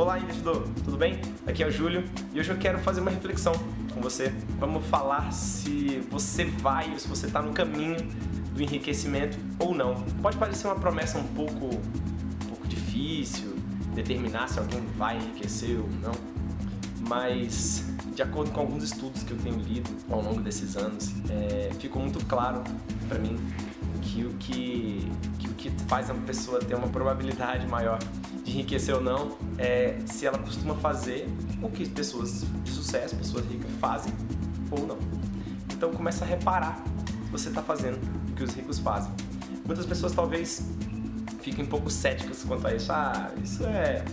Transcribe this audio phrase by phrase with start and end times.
[0.00, 1.20] Olá, investidor, tudo bem?
[1.46, 2.02] Aqui é o Júlio
[2.32, 3.52] e hoje eu quero fazer uma reflexão
[3.92, 4.32] com você.
[4.58, 7.98] Vamos falar se você vai se você está no caminho
[8.54, 9.94] do enriquecimento ou não.
[10.22, 13.54] Pode parecer uma promessa um pouco, um pouco difícil
[13.94, 16.14] determinar se alguém vai enriquecer ou não,
[17.06, 21.74] mas de acordo com alguns estudos que eu tenho lido ao longo desses anos, é,
[21.78, 22.64] ficou muito claro
[23.06, 23.38] para mim
[24.00, 27.98] que o que, que o que faz uma pessoa ter uma probabilidade maior
[28.44, 31.28] de enriquecer ou não é se ela costuma fazer
[31.62, 34.12] o que pessoas de sucesso, pessoas ricas fazem
[34.70, 34.98] ou não.
[35.72, 36.82] Então começa a reparar
[37.24, 37.98] se você está fazendo
[38.30, 39.12] o que os ricos fazem.
[39.64, 40.66] Muitas pessoas talvez
[41.42, 42.92] fiquem um pouco céticas quanto a isso.
[42.92, 44.04] Ah, isso é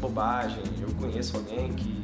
[0.00, 0.62] bobagem.
[0.80, 2.02] Eu conheço alguém que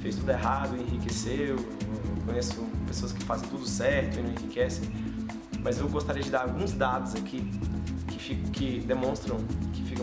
[0.00, 1.56] fez tudo errado e enriqueceu.
[1.56, 4.88] Eu conheço pessoas que fazem tudo certo e não enriquecem.
[5.62, 7.50] Mas eu gostaria de dar alguns dados aqui
[8.06, 9.38] que, que demonstram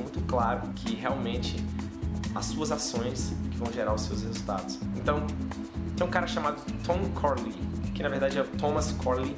[0.01, 1.55] muito claro que realmente
[2.33, 4.79] as suas ações que vão gerar os seus resultados.
[4.95, 5.25] Então,
[5.95, 7.53] tem um cara chamado Tom Corley,
[7.93, 9.35] que na verdade é Thomas Corley,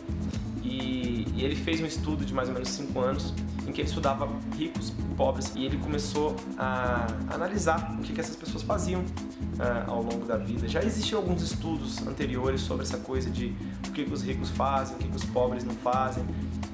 [0.63, 3.33] e, e ele fez um estudo de mais ou menos 5 anos
[3.67, 8.19] em que ele estudava ricos e pobres e ele começou a analisar o que, que
[8.19, 10.67] essas pessoas faziam uh, ao longo da vida.
[10.67, 13.55] Já existiam alguns estudos anteriores sobre essa coisa de
[13.87, 16.23] o que, que os ricos fazem, o que, que os pobres não fazem,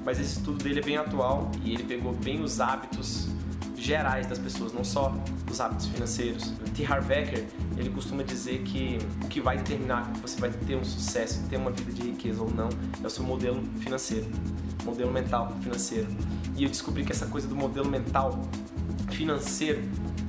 [0.04, 3.28] mas esse estudo dele é bem atual e ele pegou bem os hábitos
[3.80, 5.12] gerais das pessoas, não só
[5.50, 6.52] os hábitos financeiros.
[6.74, 6.84] T.
[6.84, 10.84] Harv Eker, ele costuma dizer que o que vai determinar que você vai ter um
[10.84, 12.68] sucesso, ter uma vida de riqueza ou não,
[13.02, 14.26] é o seu modelo financeiro,
[14.84, 16.08] modelo mental financeiro.
[16.56, 18.40] E eu descobri que essa coisa do modelo mental
[19.10, 19.82] financeiro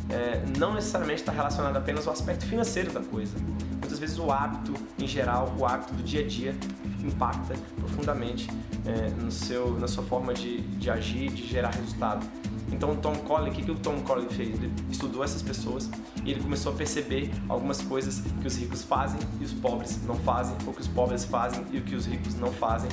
[0.09, 3.35] é, não necessariamente está relacionada apenas ao aspecto financeiro da coisa.
[3.79, 6.55] Muitas vezes o hábito em geral, o hábito do dia a dia,
[7.03, 8.47] impacta profundamente
[8.85, 12.25] é, no seu, na sua forma de, de agir, de gerar resultado.
[12.71, 14.49] Então o Tom Colley, o que, que o Tom Colley fez?
[14.49, 15.89] Ele estudou essas pessoas
[16.23, 20.15] e ele começou a perceber algumas coisas que os ricos fazem e os pobres não
[20.15, 22.89] fazem, ou que os pobres fazem e o que os ricos não fazem.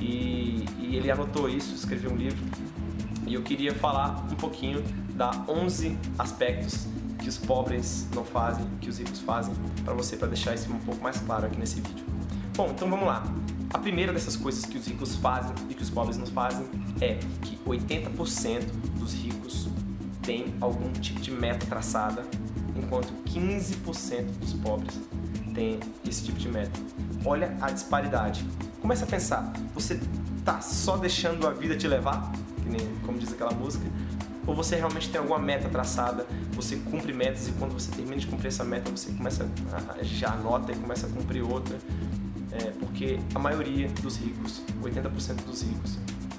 [0.00, 2.44] E, e ele anotou isso, escreveu um livro.
[3.26, 4.82] E eu queria falar um pouquinho
[5.14, 6.86] da 11 aspectos
[7.18, 10.78] que os pobres não fazem, que os ricos fazem, para você, para deixar isso um
[10.78, 12.04] pouco mais claro aqui nesse vídeo.
[12.56, 13.24] Bom, então vamos lá.
[13.76, 16.66] A primeira dessas coisas que os ricos fazem e que os pobres não fazem
[16.98, 18.64] é que 80%
[18.98, 19.68] dos ricos
[20.22, 22.24] têm algum tipo de meta traçada,
[22.74, 24.98] enquanto 15% dos pobres
[25.52, 25.78] têm
[26.08, 26.80] esse tipo de meta.
[27.22, 28.46] Olha a disparidade.
[28.80, 30.00] Começa a pensar, você
[30.42, 32.32] tá só deixando a vida te levar,
[32.64, 33.84] nem como diz aquela música,
[34.46, 36.26] ou você realmente tem alguma meta traçada,
[36.56, 40.32] você cumpre metas e quando você termina de cumprir essa meta, você começa a, já
[40.32, 41.76] anota e começa a cumprir outra.
[42.50, 45.98] É, porque a maioria dos ricos, 80% dos ricos,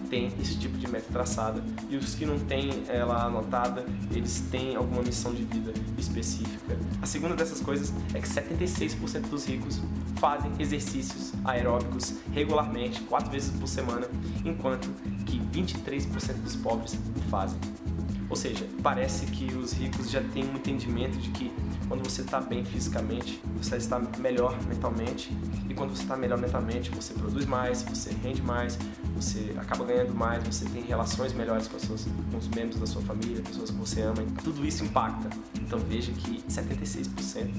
[0.10, 4.76] tem esse tipo de meta traçada e os que não têm ela anotada, eles têm
[4.76, 6.78] alguma missão de vida específica.
[7.02, 9.80] A segunda dessas coisas é que 76% dos ricos
[10.16, 14.08] fazem exercícios aeróbicos regularmente, quatro vezes por semana,
[14.44, 14.90] enquanto
[15.26, 16.98] que 23% dos pobres
[17.30, 17.60] fazem.
[18.30, 21.52] Ou seja, parece que os ricos já têm um entendimento de que
[21.88, 25.32] quando você está bem fisicamente, você está melhor mentalmente.
[25.70, 28.78] E quando você está melhor mentalmente, você produz mais, você rende mais,
[29.16, 33.02] você acaba ganhando mais, você tem relações melhores com, suas, com os membros da sua
[33.02, 34.18] família, pessoas que você ama.
[34.44, 35.30] Tudo isso impacta.
[35.56, 37.50] Então veja que 76%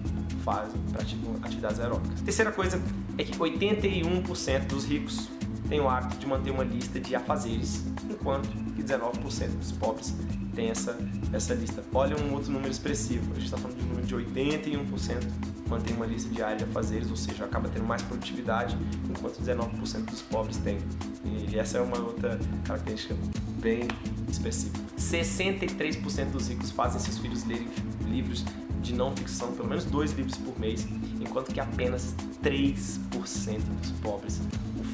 [0.44, 2.20] fazem, praticam atividades aeróbicas.
[2.20, 2.80] Terceira coisa
[3.16, 5.28] é que 81% dos ricos
[5.68, 10.14] têm o hábito de manter uma lista de afazeres, enquanto que 19% dos pobres
[10.54, 10.96] tem essa,
[11.32, 11.84] essa lista.
[11.92, 15.94] Olha um outro número expressivo, a gente está falando de um número de 81% mantém
[15.94, 18.76] uma lista diária de afazeres, ou seja, acaba tendo mais produtividade,
[19.08, 20.78] enquanto 19% dos pobres têm.
[21.24, 23.14] E essa é uma outra característica
[23.60, 23.86] bem
[24.28, 24.78] específica.
[24.98, 27.68] 63% dos ricos fazem seus filhos lerem
[28.06, 28.44] livros
[28.80, 30.86] de não ficção, pelo menos dois livros por mês,
[31.20, 34.40] enquanto que apenas 3% dos pobres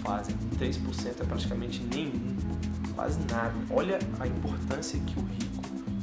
[0.04, 0.36] fazem.
[0.58, 2.36] 3% é praticamente nenhum,
[2.94, 3.54] quase nada.
[3.70, 5.54] Olha a importância que o rico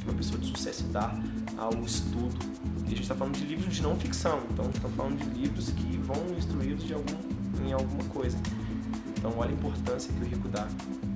[0.02, 1.14] que uma pessoa de sucesso dá
[1.56, 2.36] ao estudo.
[2.82, 5.70] E a gente está falando de livros de não ficção, então estamos falando de livros
[5.70, 7.14] que vão instruí-los de algum,
[7.64, 8.36] em alguma coisa.
[9.16, 10.66] Então olha a importância que o rico dá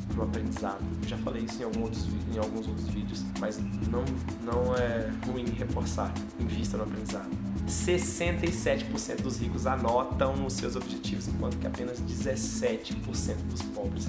[0.08, 0.82] para o aprendizado.
[1.06, 3.58] Já falei isso em, algum outros, em alguns outros vídeos, mas
[3.88, 4.04] não,
[4.42, 6.12] não é ruim reforçar.
[6.38, 7.28] Invista no aprendizado.
[7.66, 14.08] 67% dos ricos anotam os seus objetivos, enquanto que apenas 17% dos pobres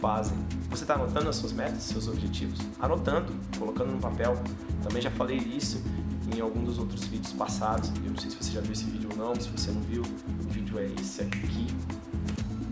[0.00, 0.36] fazem.
[0.68, 2.58] Você está anotando as suas metas, seus objetivos?
[2.80, 4.36] Anotando, colocando no papel.
[4.82, 5.80] Também já falei isso
[6.34, 7.92] em algum dos outros vídeos passados.
[8.04, 10.02] Eu não sei se você já viu esse vídeo ou não, se você não viu,
[10.02, 11.66] o vídeo é esse aqui.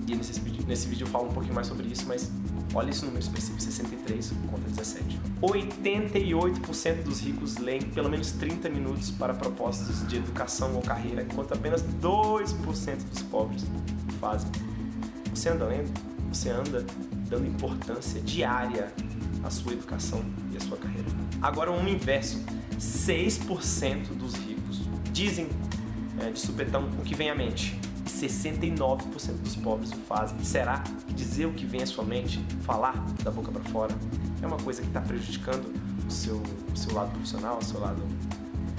[0.09, 2.31] E nesse vídeo, nesse vídeo eu falo um pouquinho mais sobre isso, mas
[2.73, 5.21] Olha esse número específico, 63 contra 17.
[5.43, 11.53] 88% dos ricos leem pelo menos 30 minutos para propósitos de educação ou carreira, enquanto
[11.53, 13.67] apenas 2% dos pobres
[14.21, 14.51] fazem.
[15.35, 15.91] Você anda lendo?
[16.33, 16.87] Você anda
[17.29, 18.93] dando importância diária
[19.43, 21.09] à sua educação e à sua carreira.
[21.43, 22.39] Agora, um inverso:
[22.79, 24.81] 6% dos ricos
[25.13, 25.49] dizem
[26.21, 27.79] é, de supetão o que vem à mente.
[28.05, 30.39] E 69% dos pobres o fazem.
[30.43, 33.95] Será que dizer o que vem à sua mente, falar da boca para fora,
[34.43, 35.73] é uma coisa que está prejudicando
[36.07, 36.43] o seu,
[36.73, 38.03] o seu lado profissional, o seu lado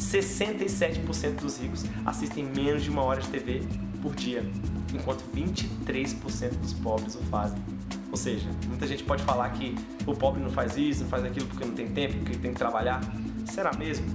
[0.01, 3.62] 67% dos ricos assistem menos de uma hora de TV
[4.01, 4.44] por dia,
[4.94, 7.59] enquanto 23% dos pobres o fazem.
[8.09, 9.75] Ou seja, muita gente pode falar que
[10.06, 12.57] o pobre não faz isso, não faz aquilo porque não tem tempo, porque tem que
[12.57, 13.00] trabalhar.
[13.45, 14.06] Será mesmo?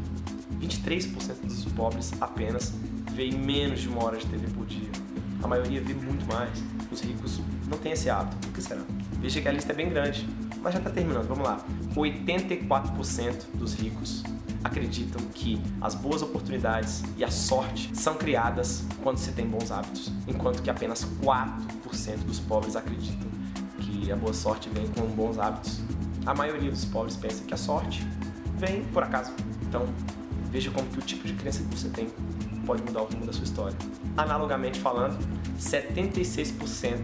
[0.61, 2.75] 23% dos pobres apenas
[3.17, 4.91] veem menos de uma hora de TV por dia.
[5.43, 6.51] A maioria vê muito mais.
[6.93, 8.37] Os ricos não têm esse hábito.
[8.37, 8.83] Por que será?
[9.21, 10.29] Veja que a lista é bem grande,
[10.61, 11.27] mas já está terminando.
[11.27, 11.65] Vamos lá.
[11.95, 14.23] 84% dos ricos
[14.63, 20.13] acreditam que as boas oportunidades e a sorte são criadas quando se tem bons hábitos,
[20.29, 23.29] enquanto que apenas 4% dos pobres acreditam
[23.81, 25.81] que a boa sorte vem com bons hábitos.
[26.27, 28.07] A maioria dos pobres pensa que a sorte
[28.59, 29.33] vem por acaso.
[29.63, 29.87] Então,
[30.51, 32.09] veja como que o tipo de crença que você tem
[32.67, 33.77] pode mudar o rumo da sua história.
[34.17, 35.17] Analogamente falando,
[35.59, 36.99] 76%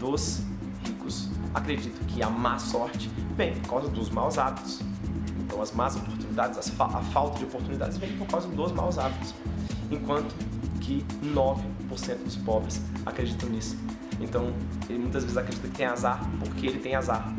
[0.00, 0.42] dos
[0.84, 4.80] ricos acreditam que a má sorte vem por causa dos maus hábitos.
[5.40, 9.34] Então, as más oportunidades, a falta de oportunidades vem por causa dos maus hábitos.
[9.90, 10.34] Enquanto
[10.80, 13.76] que 9% dos pobres acreditam nisso.
[14.20, 14.52] Então,
[14.88, 17.34] ele muitas vezes acredita que tem azar porque ele tem azar,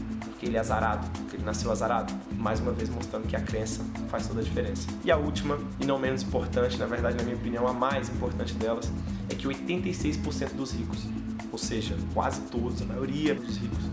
[0.47, 2.13] ele é azarado, ele nasceu azarado.
[2.37, 4.87] Mais uma vez mostrando que a crença faz toda a diferença.
[5.03, 8.53] E a última, e não menos importante, na verdade, na minha opinião, a mais importante
[8.53, 8.91] delas,
[9.29, 11.05] é que 86% dos ricos,
[11.51, 13.85] ou seja, quase todos, a maioria dos ricos,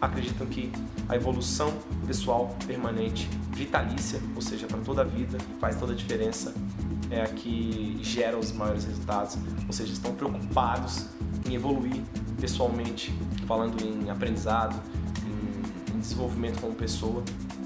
[0.00, 0.70] acreditam que
[1.08, 1.72] a evolução
[2.06, 6.54] pessoal permanente, vitalícia, ou seja, para toda a vida, faz toda a diferença,
[7.10, 11.06] é a que gera os maiores resultados, ou seja, estão preocupados
[11.48, 12.02] em evoluir
[12.40, 13.14] pessoalmente,
[13.46, 14.80] falando em aprendizado,
[15.98, 17.22] desenvolvimento como pessoa,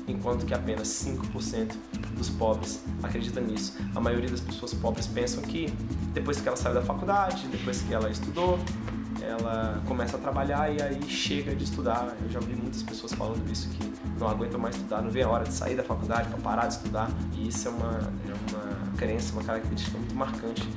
[0.06, 1.74] enquanto que apenas 5%
[2.16, 3.76] dos pobres acreditam nisso.
[3.94, 5.72] A maioria das pessoas pobres pensam que
[6.12, 8.58] depois que ela sai da faculdade, depois que ela estudou,
[9.22, 12.16] ela começa a trabalhar e aí chega de estudar.
[12.22, 15.28] Eu já ouvi muitas pessoas falando isso, que não aguentam mais estudar, não vê a
[15.28, 17.10] hora de sair da faculdade para parar de estudar.
[17.36, 20.68] E isso é uma, é uma crença, uma característica muito marcante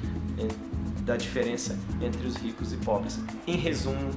[1.05, 3.19] da diferença entre os ricos e pobres.
[3.45, 4.11] Em resumo,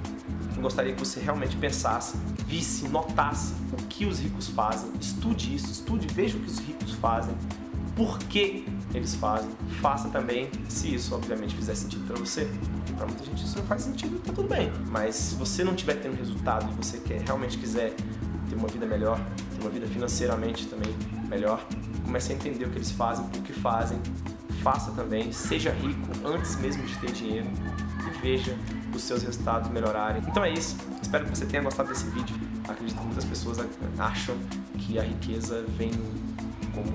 [0.63, 2.17] gostaria que você realmente pensasse,
[2.47, 6.93] visse, notasse o que os ricos fazem, estude isso, estude, veja o que os ricos
[6.95, 7.35] fazem,
[7.95, 9.51] por que eles fazem,
[9.81, 12.49] faça também, se isso obviamente fizer sentido para você.
[12.97, 14.73] Para muita gente isso não faz sentido, tá tudo bem.
[14.89, 17.95] Mas se você não estiver tendo resultado e você quer realmente quiser
[18.49, 19.19] ter uma vida melhor,
[19.55, 20.95] ter uma vida financeiramente também
[21.29, 21.65] melhor,
[22.05, 23.99] comece a entender o que eles fazem, o que fazem,
[24.63, 27.49] faça também, seja rico antes mesmo de ter dinheiro
[28.07, 28.57] e veja
[28.97, 30.23] os seus resultados melhorarem.
[30.27, 32.37] Então é isso, espero que você tenha gostado desse vídeo.
[32.69, 33.59] Acredito que muitas pessoas
[33.99, 34.37] acham
[34.79, 35.93] que a riqueza vem
[36.75, 36.93] como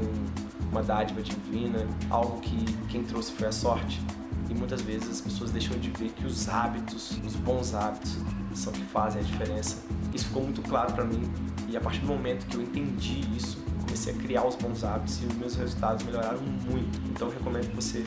[0.72, 4.02] uma dádiva divina, algo que quem trouxe foi a sorte.
[4.50, 8.18] E muitas vezes as pessoas deixam de ver que os hábitos, os bons hábitos,
[8.54, 9.78] são que fazem a diferença.
[10.14, 11.24] Isso ficou muito claro para mim
[11.70, 15.22] e a partir do momento que eu entendi isso, comecei a criar os bons hábitos
[15.24, 17.00] e os meus resultados melhoraram muito.
[17.10, 18.06] Então eu recomendo que você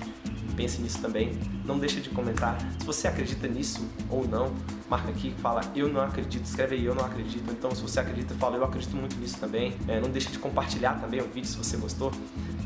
[0.54, 1.32] pense nisso também.
[1.64, 2.58] Não deixe de comentar.
[2.78, 4.52] Se você acredita nisso ou não,
[4.88, 7.50] marca aqui, fala eu não acredito, escreve aí eu não acredito.
[7.50, 9.74] Então se você acredita, fala eu acredito muito nisso também.
[9.88, 12.12] É, não deixe de compartilhar também o vídeo se você gostou.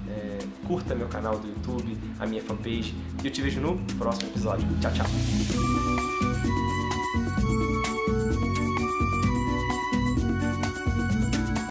[0.08, 2.94] É, curta meu canal do YouTube, a minha fanpage.
[3.22, 4.66] E eu te vejo no próximo episódio.
[4.80, 6.07] Tchau, tchau.